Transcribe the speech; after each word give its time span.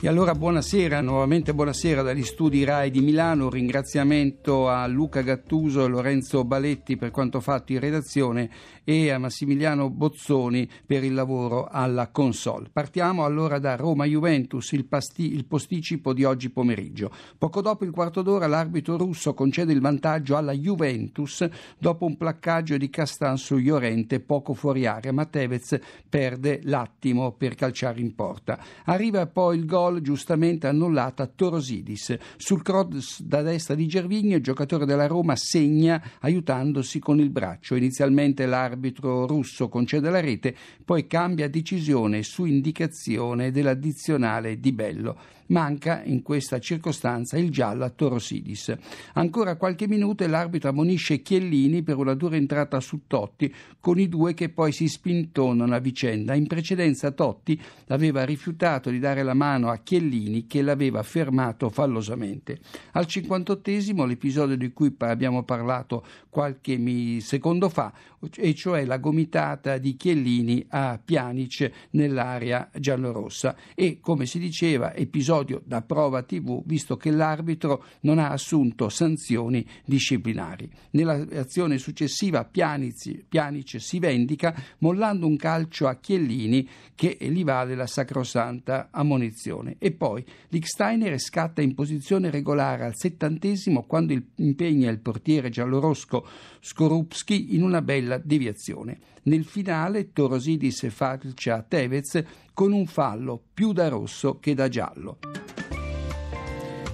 E 0.00 0.06
allora 0.06 0.32
buonasera, 0.32 1.00
nuovamente 1.00 1.52
buonasera 1.52 2.02
dagli 2.02 2.22
studi 2.22 2.62
RAI 2.62 2.92
di 2.92 3.00
Milano, 3.00 3.50
ringraziamento 3.50 4.68
a 4.68 4.86
Luca 4.86 5.22
Gattuso 5.22 5.84
e 5.84 5.88
Lorenzo 5.88 6.44
Baletti 6.44 6.96
per 6.96 7.10
quanto 7.10 7.40
fatto 7.40 7.72
in 7.72 7.80
redazione 7.80 8.48
e 8.84 9.10
a 9.10 9.18
Massimiliano 9.18 9.90
Bozzoni 9.90 10.70
per 10.86 11.02
il 11.02 11.14
lavoro 11.14 11.66
alla 11.68 12.10
console. 12.12 12.68
Partiamo 12.72 13.24
allora 13.24 13.58
da 13.58 13.74
Roma-Juventus, 13.74 14.70
il, 14.70 14.86
pasti- 14.86 15.34
il 15.34 15.46
posticipo 15.46 16.12
di 16.12 16.22
oggi 16.22 16.48
pomeriggio. 16.50 17.10
Poco 17.36 17.60
dopo 17.60 17.84
il 17.84 17.90
quarto 17.90 18.22
d'ora 18.22 18.46
l'arbitro 18.46 18.96
russo 18.96 19.34
concede 19.34 19.72
il 19.72 19.80
vantaggio 19.80 20.36
alla 20.36 20.52
Juventus 20.52 21.44
dopo 21.76 22.06
un 22.06 22.16
placcaggio 22.16 22.76
di 22.76 22.88
Castan 22.88 23.36
su 23.36 23.56
Llorente 23.56 24.20
poco 24.20 24.54
fuori 24.54 24.86
area, 24.86 25.12
ma 25.12 25.24
Tevez 25.24 25.76
perde 26.08 26.60
l'attimo 26.62 27.32
per 27.32 27.56
calciare 27.56 27.98
in 27.98 28.14
porta. 28.14 28.58
Arriva 28.84 29.26
poi 29.26 29.58
il 29.58 29.66
gol 29.66 29.86
giustamente 30.00 30.66
annullato 30.66 31.22
a 31.22 31.26
Torosidis. 31.26 32.16
Sul 32.36 32.62
cross 32.62 33.22
da 33.22 33.42
destra 33.42 33.74
di 33.74 33.86
Gervigno 33.86 34.36
il 34.36 34.42
giocatore 34.42 34.86
della 34.86 35.06
Roma 35.06 35.34
segna 35.36 36.02
aiutandosi 36.20 36.98
con 36.98 37.18
il 37.18 37.30
braccio. 37.30 37.74
Inizialmente 37.74 38.46
l'arbitro 38.46 39.26
russo 39.26 39.68
concede 39.68 40.10
la 40.10 40.20
rete, 40.20 40.54
poi 40.84 41.06
cambia 41.06 41.48
decisione 41.48 42.22
su 42.22 42.44
indicazione 42.44 43.50
dell'addizionale 43.50 44.60
di 44.60 44.72
Bello. 44.72 45.16
Manca 45.48 46.02
in 46.04 46.22
questa 46.22 46.58
circostanza 46.58 47.38
il 47.38 47.50
giallo 47.50 47.84
a 47.84 47.90
Torosidis. 47.90 48.76
Ancora 49.14 49.56
qualche 49.56 49.88
minuto 49.88 50.24
e 50.24 50.26
l'arbitro 50.26 50.68
ammonisce 50.70 51.22
Chiellini 51.22 51.82
per 51.82 51.96
una 51.96 52.14
dura 52.14 52.36
entrata 52.36 52.80
su 52.80 53.02
Totti, 53.06 53.52
con 53.80 53.98
i 53.98 54.08
due 54.08 54.34
che 54.34 54.50
poi 54.50 54.72
si 54.72 54.88
spintonano 54.88 55.74
a 55.74 55.78
vicenda. 55.78 56.34
In 56.34 56.46
precedenza 56.46 57.10
Totti 57.12 57.60
aveva 57.88 58.24
rifiutato 58.24 58.90
di 58.90 58.98
dare 58.98 59.22
la 59.22 59.34
mano 59.34 59.70
a 59.70 59.78
Chiellini 59.78 60.46
che 60.46 60.62
l'aveva 60.62 61.02
fermato 61.02 61.70
fallosamente. 61.70 62.58
Al 62.92 63.06
58esimo 63.08 64.06
l'episodio 64.06 64.56
di 64.56 64.72
cui 64.72 64.94
abbiamo 64.98 65.44
parlato 65.44 66.04
qualche 66.28 67.20
secondo 67.20 67.68
fa, 67.68 67.92
e 68.36 68.54
cioè 68.54 68.84
la 68.84 68.98
gomitata 68.98 69.78
di 69.78 69.96
Chiellini 69.96 70.64
a 70.70 71.00
Pjanic 71.02 71.70
nell'area 71.90 72.68
giallorossa 72.78 73.56
e 73.74 73.98
come 74.00 74.26
si 74.26 74.38
diceva 74.38 74.94
episodio 74.94 75.62
da 75.64 75.82
prova 75.82 76.22
TV, 76.22 76.62
visto 76.64 76.96
che 76.96 77.10
l'arbitro 77.10 77.84
non 78.00 78.18
ha 78.18 78.30
assunto 78.30 78.88
sanzioni 78.88 79.64
disciplinari. 79.84 80.68
Nell'azione 80.90 81.78
successiva 81.78 82.44
Pianic, 82.44 83.26
Pianic 83.28 83.80
si 83.80 83.98
vendica 83.98 84.54
mollando 84.78 85.26
un 85.26 85.36
calcio 85.36 85.86
a 85.86 85.96
Chiellini 85.96 86.68
che 86.94 87.16
gli 87.20 87.44
vale 87.44 87.74
la 87.74 87.86
sacrosanta 87.86 88.88
ammonizione. 88.90 89.76
E 89.78 89.92
poi 89.92 90.24
Licksteiner 90.48 91.18
scatta 91.18 91.62
in 91.62 91.74
posizione 91.74 92.30
regolare 92.30 92.84
al 92.84 92.96
settantesimo 92.96 93.84
quando 93.84 94.16
impegna 94.36 94.90
il 94.90 94.98
portiere 94.98 95.50
giallorosco 95.50 96.26
Skorupski 96.60 97.54
in 97.54 97.62
una 97.62 97.82
bella 97.82 98.07
deviazione. 98.16 98.98
Nel 99.24 99.44
finale 99.44 100.12
Torosidis 100.12 100.88
falcia 100.88 101.62
Tevez 101.62 102.22
con 102.54 102.72
un 102.72 102.86
fallo 102.86 103.42
più 103.52 103.72
da 103.72 103.88
rosso 103.88 104.38
che 104.38 104.54
da 104.54 104.68
giallo. 104.68 105.18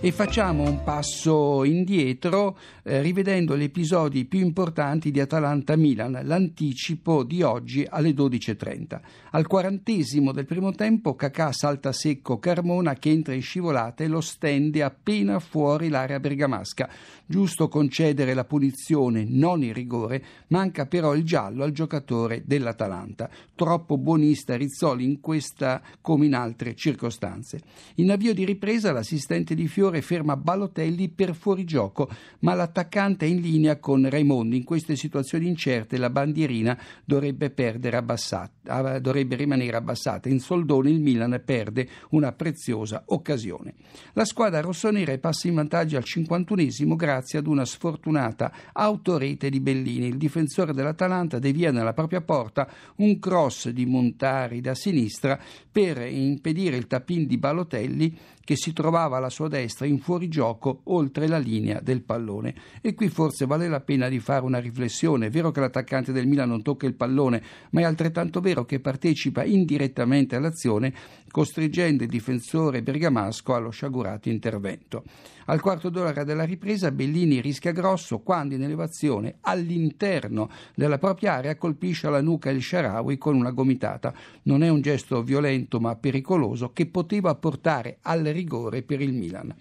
E 0.05 0.13
facciamo 0.13 0.69
un 0.69 0.83
passo 0.85 1.65
indietro 1.65 2.59
eh, 2.83 3.01
rivedendo 3.01 3.57
gli 3.57 3.63
episodi 3.63 4.27
più 4.27 4.41
importanti 4.41 5.11
di 5.11 5.19
Atalanta-Milan, 5.19 6.21
l'anticipo 6.25 7.25
di 7.25 7.41
oggi 7.41 7.87
alle 7.89 8.11
12.30. 8.11 9.01
Al 9.31 9.47
quarantesimo 9.47 10.33
del 10.33 10.45
primo 10.45 10.73
tempo 10.73 11.14
Cacà 11.14 11.53
salta 11.53 11.91
secco 11.93 12.39
Carmona 12.39 12.93
che 12.93 13.09
entra 13.09 13.33
in 13.33 13.41
scivolata 13.41 14.05
e 14.05 14.09
lo 14.09 14.20
stende 14.20 14.83
appena 14.83 15.39
fuori 15.39 15.89
l'area 15.89 16.20
bergamasca. 16.20 16.91
Giusto 17.25 17.69
concedere 17.69 18.35
la 18.35 18.45
punizione, 18.45 19.25
non 19.27 19.64
il 19.64 19.73
rigore, 19.73 20.23
manca 20.48 20.85
però 20.85 21.14
il 21.14 21.25
giallo 21.25 21.64
al 21.64 21.73
giocatore 21.73 22.43
dell'Atalanta. 22.45 23.31
Troppo 23.55 23.97
buonista 23.97 24.55
Rizzoli 24.55 25.05
in 25.05 25.20
questa 25.20 25.81
come 26.03 26.27
in 26.27 26.35
altre 26.35 26.75
circostanze. 26.75 27.63
In 27.95 28.11
avvio 28.11 28.35
di 28.35 28.45
ripresa 28.45 28.93
l'assistente 28.93 29.55
di 29.55 29.67
Fiore 29.67 29.94
ferma 30.03 30.37
Balotelli 30.37 31.09
per 31.09 31.35
fuorigioco, 31.35 32.09
ma 32.41 32.55
la 32.55 32.65
l'attaccante 32.65 33.27
è 33.27 33.29
in 33.29 33.41
linea 33.41 33.79
con 33.79 34.09
Raimondi. 34.09 34.57
In 34.57 34.65
queste 34.65 34.97
situazioni 34.97 35.47
incerte 35.47 35.99
la 35.99 36.11
bandierina 36.11 36.79
dovrebbe, 37.05 37.51
abbassata, 37.97 38.54
dovrebbe 38.64 39.36
rimanere 39.36 39.77
abbassata. 39.77 40.29
In 40.29 40.41
soldoni 40.41 40.91
il 40.91 41.01
Milan 41.01 41.41
perde 41.45 41.89
una 42.11 42.33
preziosa 42.33 43.05
occasione. 43.07 43.75
La 44.14 44.25
squadra 44.25 44.61
rossonera 44.61 45.17
passa 45.19 45.48
in 45.48 45.55
vantaggio 45.55 45.97
al 45.97 46.05
51esimo 46.05 46.97
grazie 46.97 47.39
ad 47.39 47.47
una 47.47 47.64
sfortunata 47.64 48.52
autorete 48.73 49.51
di 49.51 49.61
Bellini. 49.61 50.07
Il 50.07 50.17
difensore 50.17 50.73
dell'Atalanta 50.73 51.39
devia 51.39 51.70
nella 51.70 51.92
propria 51.92 52.20
porta 52.20 52.69
un 52.97 53.19
cross 53.19 53.69
di 53.69 53.86
Montari 53.86 54.61
da 54.61 54.75
sinistra 54.75 55.39
per 55.70 55.98
impedire 56.07 56.77
il 56.77 56.86
tapin 56.86 57.27
di 57.27 57.36
Balotelli 57.36 58.19
che 58.45 58.57
si 58.57 58.73
trovava 58.73 59.17
alla 59.17 59.31
sua 59.31 59.48
destra 59.48 59.86
in 59.86 59.98
fuorigioco 59.98 60.83
oltre 60.85 61.27
la 61.27 61.39
linea 61.39 61.81
del 61.81 62.02
pallone. 62.02 62.55
E 62.81 62.95
qui 62.95 63.08
forse 63.08 63.46
vale 63.46 63.69
la 63.69 63.81
pena 63.81 64.08
di 64.08 64.20
fare 64.20 64.45
una 64.45 64.61
riflessione. 64.61 65.27
È 65.27 65.31
vero 65.31 65.51
che 65.51 65.61
l'attaccante 65.61 66.13
del 66.13 66.27
Milan 66.27 66.51
non 66.51 66.63
tocca 66.63 66.86
il 66.86 66.95
pallone, 66.95 67.42
ma 67.70 67.81
è 67.81 67.85
altrettanto 67.85 68.41
vero 68.41 68.54
che 68.63 68.79
partecipa 68.79 69.42
indirettamente 69.42 70.37
all'azione, 70.37 70.95
costringendo 71.31 72.05
il 72.05 72.09
difensore 72.09 72.83
bergamasco 72.83 73.55
allo 73.55 73.70
sciagurato 73.70 74.29
intervento. 74.29 75.03
Al 75.47 75.61
quarto 75.61 75.89
d'ora 75.89 76.23
della 76.23 76.45
ripresa 76.45 76.93
Bellini 76.93 77.41
rischia 77.41 77.73
grosso 77.73 78.20
quando 78.20 78.55
in 78.55 78.63
elevazione 78.63 79.39
all'interno 79.41 80.48
della 80.77 80.98
propria 80.98 81.35
area 81.35 81.57
colpisce 81.57 82.07
alla 82.07 82.23
nuca 82.23 82.51
il 82.51 82.63
Sharawi 82.63 83.19
con 83.19 83.35
una 83.35 83.51
gomitata. 83.51 84.14
Non 84.43 84.63
è 84.63 84.69
un 84.69 84.81
gesto 84.81 85.23
violento 85.23 85.81
ma 85.81 85.97
pericoloso 85.97 86.73
che 86.73 86.87
poteva 86.87 87.35
portare 87.35 87.98
al 88.03 88.23
rigore 88.23 88.83
per 88.83 89.01
il 89.01 89.13
Milan. 89.13 89.55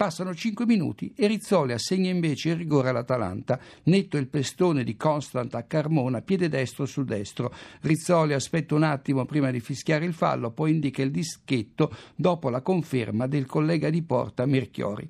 Passano 0.00 0.34
5 0.34 0.64
minuti 0.64 1.12
e 1.14 1.26
Rizzoli 1.26 1.74
assegna 1.74 2.08
invece 2.08 2.48
il 2.48 2.56
rigore 2.56 2.88
all'Atalanta. 2.88 3.60
Netto 3.82 4.16
il 4.16 4.28
pestone 4.28 4.82
di 4.82 4.96
Constant 4.96 5.54
a 5.54 5.64
Carmona, 5.64 6.22
piede 6.22 6.48
destro 6.48 6.86
sul 6.86 7.04
destro. 7.04 7.52
Rizzoli 7.82 8.32
aspetta 8.32 8.74
un 8.74 8.82
attimo 8.82 9.26
prima 9.26 9.50
di 9.50 9.60
fischiare 9.60 10.06
il 10.06 10.14
fallo, 10.14 10.52
poi 10.52 10.70
indica 10.70 11.02
il 11.02 11.10
dischetto 11.10 11.94
dopo 12.16 12.48
la 12.48 12.62
conferma 12.62 13.26
del 13.26 13.44
collega 13.44 13.90
di 13.90 14.00
porta 14.00 14.46
Merchiori. 14.46 15.06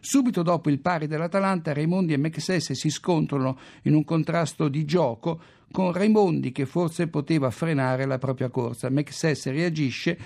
Subito 0.00 0.42
dopo 0.42 0.70
il 0.70 0.80
pari 0.80 1.06
dell'Atalanta, 1.06 1.72
Raimondi 1.72 2.12
e 2.12 2.16
Mexes 2.16 2.72
si 2.72 2.90
scontrano 2.90 3.56
in 3.82 3.94
un 3.94 4.02
contrasto 4.02 4.66
di 4.66 4.84
gioco 4.84 5.40
con 5.70 5.92
Raimondi 5.92 6.50
che 6.50 6.66
forse 6.66 7.06
poteva 7.06 7.48
frenare 7.50 8.06
la 8.06 8.18
propria 8.18 8.48
corsa. 8.48 8.90
Mexes 8.90 9.46
reagisce 9.52 10.18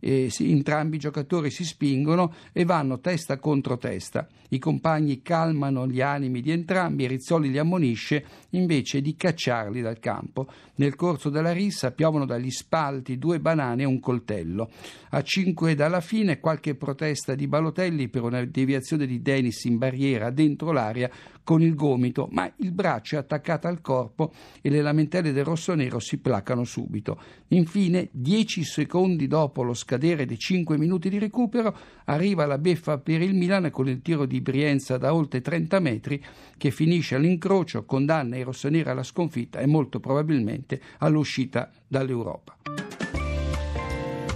eh, 0.00 0.30
si, 0.30 0.50
entrambi 0.50 0.96
i 0.96 0.98
giocatori 0.98 1.50
si 1.50 1.64
spingono 1.64 2.34
e 2.52 2.64
vanno 2.64 2.98
testa 3.00 3.38
contro 3.38 3.76
testa. 3.76 4.26
I 4.48 4.58
compagni 4.58 5.22
calmano 5.22 5.86
gli 5.86 6.00
animi 6.00 6.40
di 6.40 6.50
entrambi 6.50 7.06
Rizzoli 7.06 7.50
li 7.50 7.58
ammonisce 7.58 8.24
invece 8.50 9.00
di 9.00 9.14
cacciarli 9.14 9.80
dal 9.80 10.00
campo. 10.00 10.48
Nel 10.76 10.96
corso 10.96 11.28
della 11.30 11.52
rissa 11.52 11.92
piovono 11.92 12.24
dagli 12.24 12.50
spalti 12.50 13.18
due 13.18 13.38
banane 13.38 13.82
e 13.82 13.86
un 13.86 14.00
coltello. 14.00 14.70
A 15.10 15.22
cinque 15.22 15.74
dalla 15.74 16.00
fine 16.00 16.40
qualche 16.40 16.74
protesta 16.74 17.34
di 17.34 17.46
Balotelli 17.46 18.08
per 18.08 18.22
una 18.22 18.44
deviazione 18.44 19.06
di 19.06 19.20
Dennis 19.22 19.64
in 19.64 19.78
barriera 19.78 20.30
dentro 20.30 20.72
l'area 20.72 21.10
con 21.42 21.62
il 21.62 21.74
gomito, 21.74 22.28
ma 22.30 22.50
il 22.56 22.72
braccio 22.72 23.16
è 23.16 23.18
attaccato 23.18 23.66
al 23.66 23.80
corpo 23.80 24.32
e 24.60 24.70
le 24.70 24.82
lamentele 24.82 25.32
del 25.32 25.44
rossonero 25.44 25.98
si 25.98 26.18
placano 26.18 26.64
subito. 26.64 27.20
Infine, 27.48 28.08
dieci 28.12 28.64
secondi 28.64 29.26
dopo 29.26 29.62
lo 29.62 29.74
scadere 29.74 30.26
dei 30.26 30.38
cinque 30.38 30.78
minuti 30.78 31.08
di 31.08 31.18
recupero, 31.18 31.76
arriva 32.04 32.46
la 32.46 32.58
beffa 32.58 32.98
per 32.98 33.22
il 33.22 33.34
Milan 33.34 33.70
con 33.70 33.88
il 33.88 34.02
tiro 34.02 34.26
di 34.26 34.40
Brienza 34.40 34.98
da 34.98 35.14
oltre 35.14 35.40
30 35.40 35.80
metri 35.80 36.22
che 36.56 36.70
finisce 36.70 37.14
all'incrocio, 37.14 37.84
condanna 37.84 38.36
i 38.36 38.42
rossoneri 38.42 38.88
alla 38.88 39.02
sconfitta 39.02 39.58
e 39.58 39.66
molto 39.66 40.00
probabilmente 40.00 40.80
all'uscita 40.98 41.70
dall'Europa. 41.86 42.89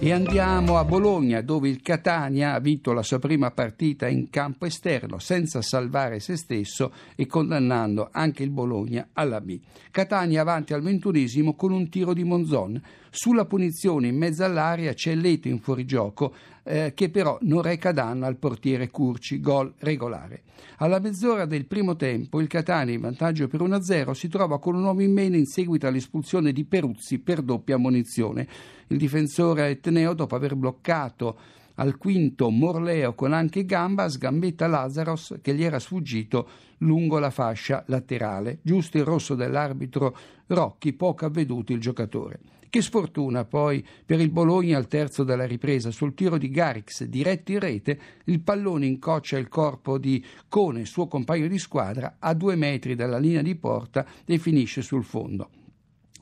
E 0.04 0.12
andiamo 0.12 0.76
a 0.76 0.84
Bologna 0.84 1.40
dove 1.40 1.70
il 1.70 1.80
Catania 1.80 2.52
ha 2.52 2.60
vinto 2.60 2.92
la 2.92 3.02
sua 3.02 3.18
prima 3.18 3.50
partita 3.52 4.06
in 4.06 4.28
campo 4.28 4.66
esterno 4.66 5.18
senza 5.18 5.62
salvare 5.62 6.20
se 6.20 6.36
stesso 6.36 6.92
e 7.16 7.24
condannando 7.24 8.10
anche 8.12 8.42
il 8.42 8.50
Bologna 8.50 9.08
alla 9.14 9.40
B. 9.40 9.58
Catania 9.90 10.42
avanti 10.42 10.74
al 10.74 10.82
ventunesimo 10.82 11.54
con 11.54 11.72
un 11.72 11.88
tiro 11.88 12.12
di 12.12 12.22
Monzon. 12.22 12.78
Sulla 13.08 13.46
punizione 13.46 14.08
in 14.08 14.18
mezzo 14.18 14.44
all'aria 14.44 14.92
c'è 14.92 15.14
Leto 15.14 15.48
in 15.48 15.60
fuorigioco 15.60 16.34
eh, 16.64 16.92
che 16.94 17.08
però 17.08 17.38
non 17.42 17.62
reca 17.62 17.92
danno 17.92 18.26
al 18.26 18.36
portiere 18.36 18.90
Curci, 18.90 19.40
gol 19.40 19.72
regolare. 19.78 20.42
Alla 20.78 20.98
mezz'ora 20.98 21.46
del 21.46 21.66
primo 21.66 21.96
tempo 21.96 22.40
il 22.40 22.48
Catania 22.48 22.94
in 22.94 23.00
vantaggio 23.00 23.48
per 23.48 23.60
1-0 23.60 24.10
si 24.10 24.28
trova 24.28 24.58
con 24.58 24.74
un 24.74 24.84
uomo 24.84 25.02
in 25.02 25.12
meno 25.12 25.36
in 25.36 25.46
seguito 25.46 25.86
all'espulsione 25.86 26.52
di 26.52 26.64
Peruzzi 26.64 27.20
per 27.20 27.40
doppia 27.42 27.78
munizione. 27.78 28.46
Il 28.94 29.00
difensore 29.00 29.70
etneo 29.70 30.14
dopo 30.14 30.36
aver 30.36 30.54
bloccato 30.54 31.36
al 31.74 31.96
quinto 31.96 32.48
Morleo 32.48 33.14
con 33.14 33.32
anche 33.32 33.64
gamba 33.64 34.08
sgambetta 34.08 34.68
Lazaros 34.68 35.34
che 35.42 35.52
gli 35.52 35.64
era 35.64 35.80
sfuggito 35.80 36.48
lungo 36.78 37.18
la 37.18 37.30
fascia 37.30 37.82
laterale. 37.88 38.60
Giusto 38.62 38.96
il 38.96 39.04
rosso 39.04 39.34
dell'arbitro 39.34 40.16
Rocchi, 40.46 40.92
poco 40.92 41.24
avveduto 41.26 41.72
il 41.72 41.80
giocatore. 41.80 42.38
Che 42.70 42.80
sfortuna 42.80 43.44
poi 43.44 43.84
per 44.06 44.20
il 44.20 44.30
Bologna 44.30 44.76
al 44.76 44.86
terzo 44.86 45.24
della 45.24 45.44
ripresa 45.44 45.90
sul 45.90 46.14
tiro 46.14 46.38
di 46.38 46.48
Garix 46.48 47.02
diretto 47.02 47.50
in 47.50 47.58
rete, 47.58 47.98
il 48.26 48.42
pallone 48.42 48.86
incoccia 48.86 49.36
il 49.36 49.48
corpo 49.48 49.98
di 49.98 50.24
Cone, 50.46 50.84
suo 50.84 51.08
compagno 51.08 51.48
di 51.48 51.58
squadra, 51.58 52.14
a 52.20 52.32
due 52.32 52.54
metri 52.54 52.94
dalla 52.94 53.18
linea 53.18 53.42
di 53.42 53.56
porta 53.56 54.06
e 54.24 54.38
finisce 54.38 54.82
sul 54.82 55.02
fondo. 55.02 55.50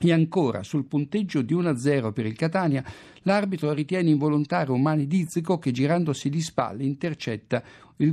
E 0.05 0.11
ancora, 0.11 0.63
sul 0.63 0.83
punteggio 0.83 1.41
di 1.41 1.53
1-0 1.53 2.11
per 2.11 2.25
il 2.25 2.35
Catania, 2.35 2.83
l'arbitro 3.21 3.71
ritiene 3.71 4.09
involontario 4.09 4.75
Mani 4.75 5.07
Dizzico 5.07 5.57
che 5.57 5.71
girandosi 5.71 6.29
di 6.29 6.41
spalle 6.41 6.83
intercetta 6.83 7.63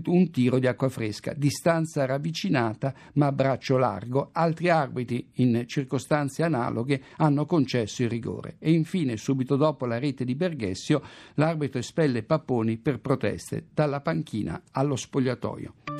un 0.04 0.30
tiro 0.30 0.60
di 0.60 0.68
acqua 0.68 0.88
fresca, 0.88 1.32
distanza 1.32 2.04
ravvicinata 2.04 2.94
ma 3.14 3.26
a 3.26 3.32
braccio 3.32 3.76
largo. 3.76 4.28
Altri 4.30 4.68
arbitri, 4.68 5.30
in 5.36 5.64
circostanze 5.66 6.44
analoghe, 6.44 7.02
hanno 7.16 7.44
concesso 7.44 8.04
il 8.04 8.08
rigore. 8.08 8.54
E 8.60 8.70
infine, 8.70 9.16
subito 9.16 9.56
dopo 9.56 9.84
la 9.84 9.98
rete 9.98 10.24
di 10.24 10.36
Berghessio, 10.36 11.02
l'arbitro 11.34 11.80
espelle 11.80 12.22
Papponi 12.22 12.76
per 12.76 13.00
proteste 13.00 13.66
dalla 13.74 14.00
panchina 14.00 14.62
allo 14.70 14.94
spogliatoio. 14.94 15.99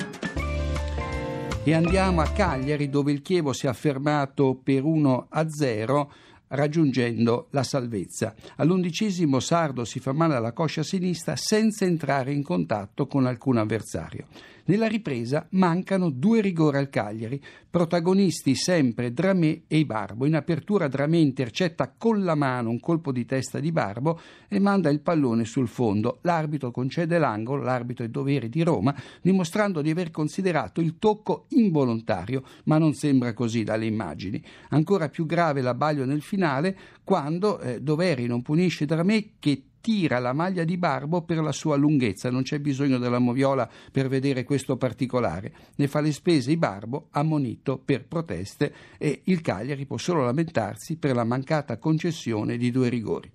E 1.63 1.75
andiamo 1.75 2.21
a 2.21 2.27
Cagliari 2.27 2.89
dove 2.89 3.11
il 3.11 3.21
Chievo 3.21 3.53
si 3.53 3.67
è 3.67 3.69
affermato 3.69 4.59
per 4.61 4.83
1 4.83 5.27
a 5.29 5.47
0 5.47 6.11
raggiungendo 6.47 7.49
la 7.51 7.61
salvezza. 7.61 8.33
All'undicesimo 8.55 9.39
Sardo 9.39 9.85
si 9.85 9.99
fa 9.99 10.11
male 10.11 10.33
alla 10.33 10.53
coscia 10.53 10.81
sinistra 10.81 11.35
senza 11.35 11.85
entrare 11.85 12.33
in 12.33 12.41
contatto 12.41 13.05
con 13.05 13.27
alcun 13.27 13.57
avversario. 13.57 14.25
Nella 14.65 14.87
ripresa 14.87 15.47
mancano 15.51 16.09
due 16.09 16.41
rigori 16.41 16.77
al 16.77 16.89
Cagliari, 16.89 17.41
protagonisti 17.69 18.53
sempre 18.55 19.11
Dramé 19.13 19.63
e 19.67 19.77
Ibarbo. 19.77 20.25
In 20.25 20.35
apertura 20.35 20.87
Dramé 20.87 21.17
intercetta 21.17 21.93
con 21.97 22.23
la 22.23 22.35
mano 22.35 22.69
un 22.69 22.79
colpo 22.79 23.11
di 23.11 23.25
testa 23.25 23.59
di 23.59 23.71
Barbo 23.71 24.19
e 24.47 24.59
manda 24.59 24.89
il 24.89 25.01
pallone 25.01 25.45
sul 25.45 25.67
fondo. 25.67 26.19
L'arbitro 26.21 26.71
concede 26.71 27.17
l'angolo, 27.17 27.63
l'arbitro 27.63 28.05
è 28.05 28.09
dovere 28.09 28.49
di 28.49 28.61
Roma, 28.61 28.95
dimostrando 29.21 29.81
di 29.81 29.89
aver 29.89 30.11
considerato 30.11 30.81
il 30.81 30.97
tocco 30.99 31.45
involontario, 31.49 32.43
ma 32.65 32.77
non 32.77 32.93
sembra 32.93 33.33
così 33.33 33.63
dalle 33.63 33.85
immagini. 33.85 34.43
Ancora 34.69 35.09
più 35.09 35.25
grave 35.25 35.61
l'abbaglio 35.61 36.05
nel 36.05 36.21
finale 36.21 36.77
quando 37.03 37.59
eh, 37.59 37.81
Doveri 37.81 38.27
non 38.27 38.41
punisce 38.41 38.85
Dramé 38.85 39.31
che 39.39 39.63
tira 39.81 40.19
la 40.19 40.31
maglia 40.31 40.63
di 40.63 40.77
Barbo 40.77 41.23
per 41.23 41.39
la 41.39 41.51
sua 41.51 41.75
lunghezza, 41.75 42.29
non 42.29 42.43
c'è 42.43 42.59
bisogno 42.59 42.97
della 42.97 43.19
moviola 43.19 43.69
per 43.91 44.07
vedere 44.07 44.43
questo 44.43 44.77
particolare. 44.77 45.53
Ne 45.75 45.87
fa 45.87 45.99
le 45.99 46.13
spese 46.13 46.51
i 46.51 46.57
Barbo, 46.57 47.07
ammonito 47.11 47.81
per 47.83 48.05
proteste 48.05 48.73
e 48.97 49.21
il 49.25 49.41
Cagliari 49.41 49.85
può 49.85 49.97
solo 49.97 50.23
lamentarsi 50.23 50.97
per 50.97 51.15
la 51.15 51.23
mancata 51.23 51.77
concessione 51.77 52.57
di 52.57 52.71
due 52.71 52.89
rigori. 52.89 53.31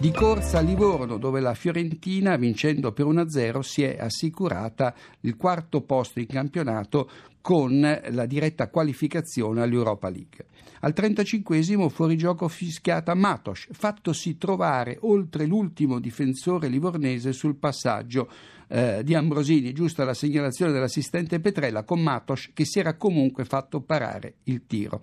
Di 0.00 0.12
corsa 0.12 0.58
a 0.58 0.60
Livorno, 0.60 1.18
dove 1.18 1.40
la 1.40 1.54
Fiorentina, 1.54 2.36
vincendo 2.36 2.92
per 2.92 3.04
1-0, 3.06 3.58
si 3.58 3.82
è 3.82 3.96
assicurata 3.98 4.94
il 5.22 5.36
quarto 5.36 5.80
posto 5.80 6.20
in 6.20 6.26
campionato 6.26 7.10
con 7.40 7.80
la 7.80 8.26
diretta 8.26 8.68
qualificazione 8.68 9.60
all'Europa 9.60 10.08
League. 10.08 10.46
Al 10.82 10.92
35 10.92 11.88
fuorigioco 11.88 12.46
fischiata 12.46 13.14
Matos, 13.14 13.66
fattosi 13.72 14.38
trovare 14.38 14.98
oltre 15.00 15.46
l'ultimo 15.46 15.98
difensore 15.98 16.68
livornese 16.68 17.32
sul 17.32 17.56
passaggio 17.56 18.30
eh, 18.68 19.02
di 19.02 19.14
Ambrosini, 19.14 19.72
giusta 19.72 20.04
la 20.04 20.14
segnalazione 20.14 20.72
dell'assistente 20.72 21.40
Petrella 21.40 21.84
con 21.84 22.00
Matos 22.00 22.50
che 22.52 22.64
si 22.64 22.78
era 22.78 22.94
comunque 22.94 23.44
fatto 23.44 23.80
parare 23.80 24.36
il 24.44 24.66
tiro. 24.66 25.00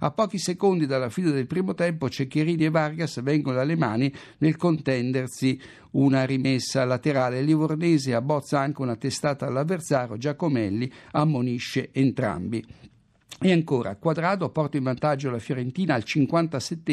A 0.00 0.10
pochi 0.10 0.38
secondi 0.38 0.86
dalla 0.86 1.08
fine 1.08 1.30
del 1.30 1.46
primo 1.46 1.74
tempo 1.74 2.10
Ceccherini 2.10 2.64
e 2.64 2.70
Vargas 2.70 3.22
vengono 3.22 3.56
dalle 3.56 3.76
mani 3.76 4.12
nel 4.38 4.56
contendersi 4.56 5.58
una 5.92 6.24
rimessa 6.24 6.84
laterale. 6.84 7.40
Livornese 7.40 8.14
abbozza 8.14 8.60
anche 8.60 8.82
una 8.82 8.96
testata 8.96 9.46
all'avversario, 9.46 10.18
Giacomelli 10.18 10.90
ammonisce 11.12 11.90
entrambi. 11.92 12.64
E 13.40 13.52
ancora, 13.52 13.96
Quadrado 13.96 14.48
porta 14.48 14.76
in 14.76 14.84
vantaggio 14.84 15.30
la 15.30 15.38
Fiorentina 15.38 15.94
al 15.94 16.04
57 16.04 16.92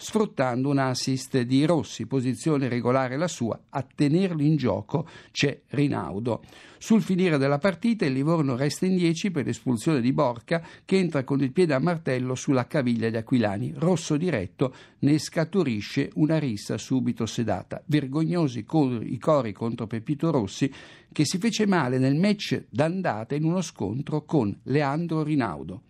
sfruttando 0.00 0.70
un 0.70 0.78
assist 0.78 1.40
di 1.40 1.66
Rossi, 1.66 2.06
posizione 2.06 2.68
regolare 2.68 3.16
la 3.16 3.26
sua, 3.26 3.60
a 3.68 3.82
tenerlo 3.82 4.42
in 4.42 4.56
gioco 4.56 5.08
c'è 5.32 5.62
Rinaudo. 5.70 6.40
Sul 6.78 7.02
finire 7.02 7.38
della 7.38 7.58
partita 7.58 8.06
il 8.06 8.12
Livorno 8.12 8.54
resta 8.54 8.86
in 8.86 8.94
10 8.94 9.32
per 9.32 9.44
l'espulsione 9.44 10.00
di 10.00 10.12
Borca 10.12 10.64
che 10.84 10.96
entra 10.96 11.24
con 11.24 11.42
il 11.42 11.50
piede 11.50 11.74
a 11.74 11.80
martello 11.80 12.36
sulla 12.36 12.68
caviglia 12.68 13.10
di 13.10 13.16
Aquilani. 13.16 13.74
Rosso 13.76 14.16
diretto 14.16 14.72
ne 15.00 15.18
scaturisce 15.18 16.10
una 16.14 16.38
rissa 16.38 16.78
subito 16.78 17.26
sedata. 17.26 17.82
Vergognosi 17.84 18.60
i 18.60 19.18
cori 19.18 19.52
contro 19.52 19.88
Pepito 19.88 20.30
Rossi 20.30 20.72
che 21.10 21.24
si 21.24 21.38
fece 21.38 21.66
male 21.66 21.98
nel 21.98 22.14
match 22.14 22.66
d'andata 22.70 23.34
in 23.34 23.42
uno 23.42 23.60
scontro 23.60 24.24
con 24.24 24.56
Leandro 24.62 25.24
Rinaudo. 25.24 25.82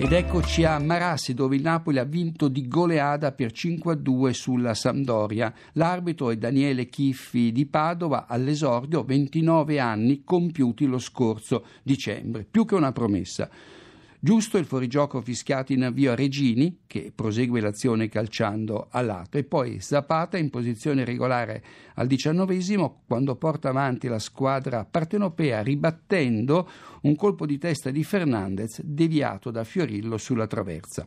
Ed 0.00 0.12
eccoci 0.12 0.62
a 0.62 0.78
Marassi 0.78 1.34
dove 1.34 1.56
il 1.56 1.62
Napoli 1.62 1.98
ha 1.98 2.04
vinto 2.04 2.46
di 2.46 2.68
goleada 2.68 3.32
per 3.32 3.50
5-2 3.50 4.30
sulla 4.30 4.72
Sampdoria. 4.72 5.52
L'arbitro 5.72 6.30
è 6.30 6.36
Daniele 6.36 6.86
Chiffi 6.86 7.50
di 7.50 7.66
Padova 7.66 8.26
all'esordio 8.28 9.02
29 9.02 9.80
anni 9.80 10.22
compiuti 10.22 10.86
lo 10.86 11.00
scorso 11.00 11.64
dicembre, 11.82 12.46
più 12.48 12.64
che 12.64 12.76
una 12.76 12.92
promessa. 12.92 13.50
Giusto 14.20 14.58
il 14.58 14.64
fuorigioco 14.64 15.20
fischiato 15.20 15.72
in 15.72 15.84
avvio 15.84 16.10
a 16.10 16.16
Regini, 16.16 16.80
che 16.88 17.12
prosegue 17.14 17.60
l'azione 17.60 18.08
calciando 18.08 18.88
a 18.90 19.00
lato, 19.00 19.38
e 19.38 19.44
poi 19.44 19.78
Zapata 19.78 20.36
in 20.36 20.50
posizione 20.50 21.04
regolare 21.04 21.62
al 21.94 22.08
diciannovesimo 22.08 23.02
quando 23.06 23.36
porta 23.36 23.68
avanti 23.68 24.08
la 24.08 24.18
squadra 24.18 24.84
partenopea 24.84 25.62
ribattendo 25.62 26.68
un 27.02 27.14
colpo 27.14 27.46
di 27.46 27.58
testa 27.58 27.90
di 27.90 28.02
Fernandez 28.02 28.82
deviato 28.82 29.52
da 29.52 29.62
Fiorillo 29.62 30.16
sulla 30.16 30.48
traversa. 30.48 31.06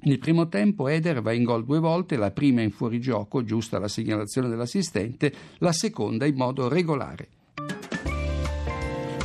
Nel 0.00 0.18
primo 0.18 0.48
tempo 0.48 0.88
Eder 0.88 1.22
va 1.22 1.32
in 1.32 1.44
gol 1.44 1.64
due 1.64 1.78
volte, 1.78 2.16
la 2.16 2.32
prima 2.32 2.62
in 2.62 2.72
fuorigioco, 2.72 3.44
giusta 3.44 3.78
la 3.78 3.86
segnalazione 3.88 4.48
dell'assistente, 4.48 5.32
la 5.58 5.72
seconda 5.72 6.26
in 6.26 6.34
modo 6.34 6.68
regolare. 6.68 7.28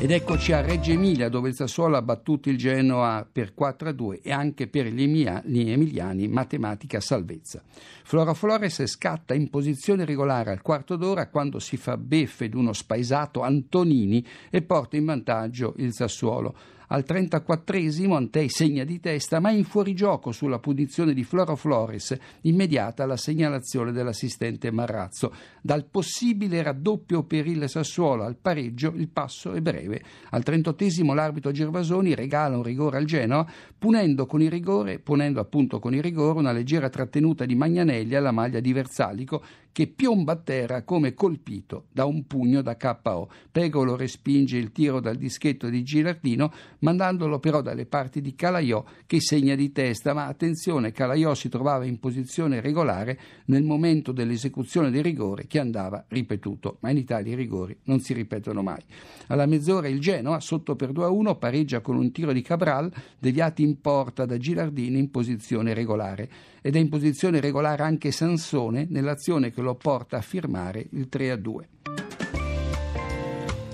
Ed 0.01 0.11
eccoci 0.11 0.53
a 0.53 0.61
Reggio 0.61 0.91
Emilia 0.91 1.27
dove 1.27 1.49
il 1.49 1.55
Sassuolo 1.55 1.97
ha 1.97 2.01
battuto 2.01 2.49
il 2.49 2.57
Genoa 2.57 3.27
per 3.29 3.53
4-2 3.53 4.21
e 4.23 4.31
anche 4.31 4.67
per 4.67 4.85
gli 4.85 5.03
emiliani 5.03 6.29
matematica 6.29 7.01
salvezza. 7.01 7.61
Flora 8.05 8.33
Flores 8.33 8.85
scatta 8.85 9.33
in 9.33 9.49
posizione 9.49 10.05
regolare 10.05 10.51
al 10.51 10.61
quarto 10.61 10.95
d'ora 10.95 11.27
quando 11.27 11.59
si 11.59 11.75
fa 11.75 11.97
beffe 11.97 12.47
d'uno 12.47 12.71
spaesato 12.71 13.41
Antonini 13.41 14.25
e 14.49 14.61
porta 14.61 14.95
in 14.95 15.03
vantaggio 15.03 15.73
il 15.79 15.91
Sassuolo. 15.91 16.55
Al 16.91 17.03
34esimo 17.07 18.15
Antei 18.15 18.49
segna 18.49 18.83
di 18.83 18.99
testa, 18.99 19.39
ma 19.39 19.51
in 19.51 19.63
fuorigioco 19.63 20.31
sulla 20.31 20.57
punizione 20.57 21.13
di 21.13 21.23
Floro 21.23 21.55
Flores, 21.55 22.17
immediata 22.41 23.05
la 23.05 23.15
segnalazione 23.15 23.91
dell'assistente 23.91 24.71
Marrazzo. 24.71 25.31
Dal 25.61 25.85
possibile 25.85 26.63
raddoppio 26.63 27.23
per 27.25 27.45
il 27.45 27.69
Sassuolo 27.69 28.23
al 28.23 28.37
pareggio 28.37 28.91
il 28.95 29.07
passo 29.07 29.51
è 29.51 29.61
breve. 29.61 30.01
Al 30.31 30.41
38esimo 30.43 31.13
l'arbitro 31.13 31.51
Gervasoni 31.51 32.15
regala 32.15 32.57
un 32.57 32.63
rigore 32.63 32.97
al 32.97 33.05
Genoa, 33.05 33.45
punendo 33.77 34.25
con 34.25 34.41
il 34.41 34.49
rigore, 34.49 34.97
ponendo 34.97 35.39
appunto 35.39 35.77
con 35.77 35.93
il 35.93 36.01
rigore 36.01 36.39
una 36.39 36.51
leggera 36.51 36.89
trattenuta 36.89 37.45
di 37.45 37.53
Magnanelli 37.53 38.15
alla 38.15 38.31
maglia 38.31 38.59
di 38.59 38.73
Verzalico 38.73 39.43
che 39.71 39.87
piomba 39.87 40.33
a 40.33 40.37
terra 40.37 40.83
come 40.83 41.13
colpito 41.13 41.85
da 41.91 42.05
un 42.05 42.25
pugno 42.25 42.61
da 42.61 42.75
KO. 42.75 43.29
Pegolo 43.51 43.95
respinge 43.95 44.57
il 44.57 44.71
tiro 44.71 44.99
dal 44.99 45.15
dischetto 45.15 45.69
di 45.69 45.83
Gilardino, 45.83 46.51
mandandolo 46.79 47.39
però 47.39 47.61
dalle 47.61 47.85
parti 47.85 48.21
di 48.21 48.35
Calaiò 48.35 48.83
che 49.05 49.19
segna 49.21 49.55
di 49.55 49.71
testa, 49.71 50.13
ma 50.13 50.25
attenzione, 50.25 50.91
Calaiò 50.91 51.33
si 51.33 51.49
trovava 51.49 51.85
in 51.85 51.99
posizione 51.99 52.61
regolare 52.61 53.19
nel 53.45 53.63
momento 53.63 54.11
dell'esecuzione 54.11 54.91
del 54.91 55.03
rigore 55.03 55.47
che 55.47 55.59
andava 55.59 56.05
ripetuto, 56.07 56.77
ma 56.81 56.89
in 56.89 56.97
Italia 56.97 57.33
i 57.33 57.37
rigori 57.37 57.77
non 57.83 57.99
si 57.99 58.13
ripetono 58.13 58.61
mai. 58.61 58.81
Alla 59.27 59.45
mezz'ora 59.45 59.87
il 59.87 59.99
Genoa, 59.99 60.39
sotto 60.39 60.75
per 60.75 60.91
2-1, 60.91 61.37
pareggia 61.37 61.81
con 61.81 61.95
un 61.95 62.11
tiro 62.11 62.33
di 62.33 62.41
Cabral, 62.41 62.91
deviati 63.17 63.63
in 63.63 63.79
porta 63.79 64.25
da 64.25 64.37
Gilardini 64.37 64.99
in 64.99 65.11
posizione 65.11 65.73
regolare. 65.73 66.29
Ed 66.61 66.75
è 66.75 66.79
in 66.79 66.89
posizione 66.89 67.39
regolare 67.39 67.83
anche 67.83 68.11
Sansone 68.11 68.87
nell'azione 68.89 69.51
che 69.51 69.61
lo 69.61 69.75
porta 69.75 70.17
a 70.17 70.21
firmare 70.21 70.87
il 70.91 71.07
3-2. 71.11 71.67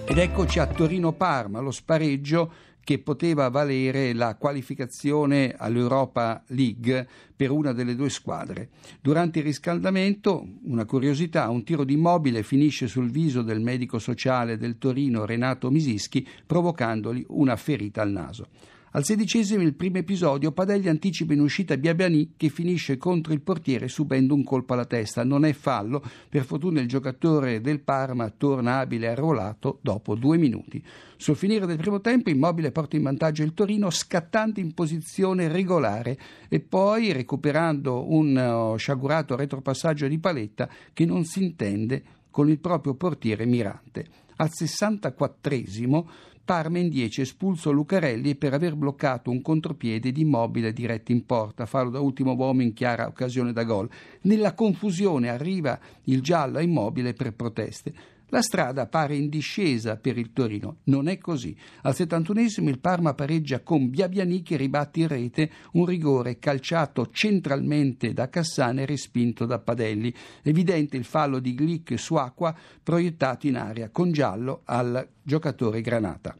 Ed 0.08 0.18
eccoci 0.20 0.60
a 0.60 0.68
Torino-Parma, 0.68 1.60
lo 1.60 1.72
spareggio 1.72 2.52
che 2.86 3.00
poteva 3.00 3.50
valere 3.50 4.14
la 4.14 4.36
qualificazione 4.36 5.56
all'Europa 5.58 6.44
League 6.50 7.08
per 7.36 7.50
una 7.50 7.74
delle 7.74 7.96
due 7.96 8.12
squadre. 8.12 8.70
Durante 9.02 9.40
il 9.40 9.46
riscaldamento, 9.46 10.48
una 10.66 10.86
curiosità, 10.86 11.50
un 11.50 11.64
tiro 11.64 11.84
di 11.84 11.94
immobile 11.94 12.44
finisce 12.44 12.86
sul 12.86 13.10
viso 13.10 13.42
del 13.42 13.60
medico 13.60 13.98
sociale 13.98 14.58
del 14.58 14.78
Torino 14.78 15.26
Renato 15.26 15.72
Misischi, 15.72 16.26
provocandogli 16.46 17.26
una 17.30 17.56
ferita 17.56 18.04
al 18.04 18.12
naso. 18.12 18.50
Al 18.96 19.04
sedicesimo, 19.04 19.62
il 19.62 19.74
primo 19.74 19.98
episodio, 19.98 20.54
Padelli 20.54 20.88
anticipa 20.88 21.34
in 21.34 21.42
uscita 21.42 21.76
Biabiani 21.76 22.36
che 22.38 22.48
finisce 22.48 22.96
contro 22.96 23.34
il 23.34 23.42
portiere 23.42 23.90
subendo 23.90 24.34
un 24.34 24.46
colpo 24.46 24.72
alla 24.72 24.86
testa. 24.86 25.26
Non 25.26 25.44
è 25.44 25.52
fallo, 25.52 26.02
per 26.30 26.46
fortuna 26.46 26.80
il 26.80 26.88
giocatore 26.88 27.60
del 27.60 27.82
Parma 27.82 28.30
torna 28.30 28.80
abile 28.80 29.08
e 29.08 29.10
arruolato 29.10 29.80
dopo 29.82 30.16
due 30.16 30.38
minuti. 30.38 30.82
Sul 31.18 31.36
finire 31.36 31.66
del 31.66 31.76
primo 31.76 32.00
tempo, 32.00 32.30
Immobile 32.30 32.72
porta 32.72 32.96
in 32.96 33.04
vantaggio 33.04 33.44
il 33.44 33.54
Torino 33.54 33.90
scattando 33.90 34.62
in 34.62 34.74
posizione 34.74 35.50
regolare 35.50 36.18
e 36.48 36.62
poi 36.62 37.12
recuperando 37.12 38.10
un 38.14 38.34
uh, 38.38 38.78
sciagurato 38.78 39.36
retropassaggio 39.36 40.08
di 40.08 40.20
Paletta 40.20 40.70
che 40.94 41.04
non 41.04 41.26
si 41.26 41.44
intende 41.44 42.02
con 42.32 42.48
il 42.50 42.60
proprio 42.60 42.94
portiere 42.96 43.46
Mirante. 43.46 44.24
Al 44.38 44.52
64esimo 44.58 46.06
Parma 46.46 46.78
in 46.78 46.90
10 46.90 47.22
espulso 47.22 47.72
Lucarelli 47.72 48.36
per 48.36 48.54
aver 48.54 48.76
bloccato 48.76 49.32
un 49.32 49.42
contropiede 49.42 50.12
di 50.12 50.22
immobile 50.22 50.74
diretto 50.74 51.12
in 51.12 51.26
porta, 51.26 51.66
farlo 51.66 51.90
da 51.90 52.00
ultimo 52.00 52.36
uomo 52.36 52.62
in 52.62 52.74
chiara 52.74 53.08
occasione 53.08 53.52
da 53.52 53.64
gol. 53.64 53.90
Nella 54.22 54.54
confusione 54.54 55.30
arriva 55.30 55.80
il 56.04 56.22
giallo 56.22 56.60
a 56.60 56.62
immobile 56.62 57.14
per 57.14 57.34
proteste. 57.34 57.94
La 58.36 58.42
strada 58.42 58.86
pare 58.86 59.16
in 59.16 59.30
discesa 59.30 59.96
per 59.96 60.18
il 60.18 60.34
Torino. 60.34 60.80
Non 60.88 61.08
è 61.08 61.18
così. 61.18 61.56
Al 61.84 61.94
71esimo 61.94 62.68
il 62.68 62.80
Parma 62.80 63.14
pareggia 63.14 63.62
con 63.62 63.90
Biabiani 63.90 64.42
che 64.42 64.58
ribatte 64.58 65.00
in 65.00 65.08
rete 65.08 65.50
un 65.72 65.86
rigore 65.86 66.38
calciato 66.38 67.10
centralmente 67.12 68.12
da 68.12 68.28
Cassane 68.28 68.82
e 68.82 68.86
respinto 68.88 69.46
da 69.46 69.60
Padelli. 69.60 70.14
Evidente 70.42 70.98
il 70.98 71.06
fallo 71.06 71.40
di 71.40 71.56
Glick 71.56 71.98
su 71.98 72.16
acqua 72.16 72.54
proiettato 72.84 73.48
in 73.48 73.56
aria 73.56 73.90
con 73.90 74.12
giallo 74.12 74.64
al 74.66 75.08
giocatore 75.24 75.80
Granata. 75.80 76.36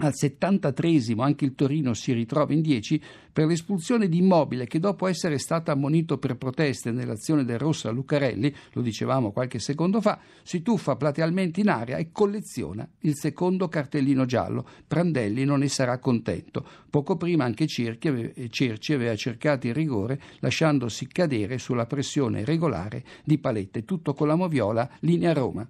Al 0.00 0.14
73 0.14 0.86
anche 1.18 1.44
il 1.44 1.56
Torino 1.56 1.92
si 1.92 2.12
ritrova 2.12 2.52
in 2.52 2.60
10 2.60 3.02
per 3.32 3.46
l'espulsione 3.46 4.08
di 4.08 4.18
Immobile 4.18 4.68
che 4.68 4.78
dopo 4.78 5.08
essere 5.08 5.38
stato 5.38 5.72
ammonito 5.72 6.18
per 6.18 6.36
proteste 6.36 6.92
nell'azione 6.92 7.44
del 7.44 7.58
Rossa 7.58 7.90
Lucarelli, 7.90 8.54
lo 8.74 8.80
dicevamo 8.80 9.32
qualche 9.32 9.58
secondo 9.58 10.00
fa, 10.00 10.20
si 10.44 10.62
tuffa 10.62 10.94
platealmente 10.94 11.60
in 11.60 11.68
aria 11.68 11.96
e 11.96 12.12
colleziona 12.12 12.88
il 13.00 13.16
secondo 13.16 13.66
cartellino 13.66 14.24
giallo. 14.24 14.64
Prandelli 14.86 15.44
non 15.44 15.58
ne 15.58 15.68
sarà 15.68 15.98
contento. 15.98 16.64
Poco 16.88 17.16
prima 17.16 17.44
anche 17.44 17.66
Cerci 17.66 18.92
aveva 18.92 19.16
cercato 19.16 19.66
il 19.66 19.74
rigore 19.74 20.20
lasciandosi 20.38 21.08
cadere 21.08 21.58
sulla 21.58 21.86
pressione 21.86 22.44
regolare 22.44 23.02
di 23.24 23.38
Palette, 23.38 23.84
tutto 23.84 24.14
con 24.14 24.28
la 24.28 24.36
moviola 24.36 24.88
linea 25.00 25.32
Roma. 25.32 25.68